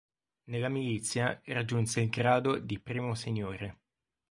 [0.45, 3.81] Nella Milizia raggiunse il grado di Primo seniore.